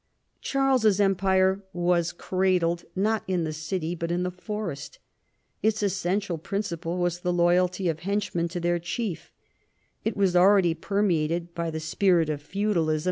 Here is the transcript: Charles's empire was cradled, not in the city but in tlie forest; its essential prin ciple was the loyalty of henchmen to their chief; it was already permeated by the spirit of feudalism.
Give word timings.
Charles's 0.41 0.99
empire 0.99 1.61
was 1.73 2.11
cradled, 2.11 2.85
not 2.95 3.21
in 3.27 3.43
the 3.43 3.53
city 3.53 3.93
but 3.93 4.09
in 4.09 4.23
tlie 4.23 4.33
forest; 4.33 4.97
its 5.61 5.83
essential 5.83 6.39
prin 6.39 6.63
ciple 6.63 6.97
was 6.97 7.19
the 7.19 7.31
loyalty 7.31 7.87
of 7.87 7.99
henchmen 7.99 8.47
to 8.47 8.59
their 8.59 8.79
chief; 8.79 9.31
it 10.03 10.17
was 10.17 10.35
already 10.35 10.73
permeated 10.73 11.53
by 11.53 11.69
the 11.69 11.79
spirit 11.79 12.31
of 12.31 12.41
feudalism. 12.41 12.99